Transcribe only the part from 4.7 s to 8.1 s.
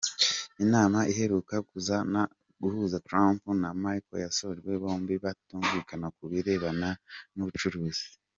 bombi batumvikana ku birebana n’ubucuruzi.